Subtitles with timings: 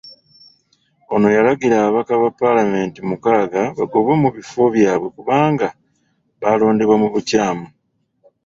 [1.13, 5.67] Eno yalagira ababaka ba Paalamenti mukaaga bagobwe mu bifo byabwe kubanga
[6.41, 7.67] baalondebwa mu bukyamu.